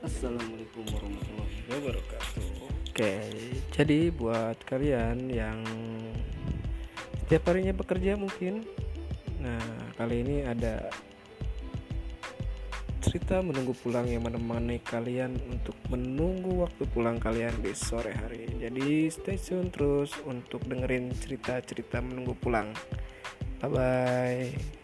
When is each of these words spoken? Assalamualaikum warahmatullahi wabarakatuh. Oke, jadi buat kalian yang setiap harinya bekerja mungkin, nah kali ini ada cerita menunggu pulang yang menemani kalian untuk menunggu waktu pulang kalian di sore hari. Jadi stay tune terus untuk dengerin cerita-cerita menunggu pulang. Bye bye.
Assalamualaikum 0.00 0.80
warahmatullahi 0.96 1.60
wabarakatuh. 1.68 2.44
Oke, 2.88 3.20
jadi 3.68 4.08
buat 4.08 4.56
kalian 4.64 5.28
yang 5.28 5.60
setiap 7.28 7.52
harinya 7.52 7.76
bekerja 7.76 8.16
mungkin, 8.16 8.64
nah 9.44 9.60
kali 10.00 10.24
ini 10.24 10.48
ada 10.48 10.88
cerita 13.04 13.44
menunggu 13.44 13.76
pulang 13.76 14.08
yang 14.08 14.24
menemani 14.24 14.80
kalian 14.80 15.36
untuk 15.52 15.76
menunggu 15.92 16.64
waktu 16.64 16.88
pulang 16.96 17.20
kalian 17.20 17.52
di 17.60 17.76
sore 17.76 18.16
hari. 18.16 18.48
Jadi 18.56 19.04
stay 19.12 19.36
tune 19.36 19.68
terus 19.68 20.16
untuk 20.24 20.64
dengerin 20.64 21.12
cerita-cerita 21.12 22.00
menunggu 22.00 22.32
pulang. 22.40 22.72
Bye 23.60 23.68
bye. 23.68 24.79